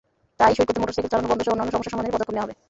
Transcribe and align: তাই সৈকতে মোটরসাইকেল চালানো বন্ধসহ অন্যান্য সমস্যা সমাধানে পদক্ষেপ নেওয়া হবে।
তাই 0.39 0.53
সৈকতে 0.57 0.79
মোটরসাইকেল 0.81 1.11
চালানো 1.13 1.27
বন্ধসহ 1.31 1.51
অন্যান্য 1.53 1.73
সমস্যা 1.75 1.91
সমাধানে 1.93 2.13
পদক্ষেপ 2.15 2.35
নেওয়া 2.35 2.45
হবে। 2.47 2.53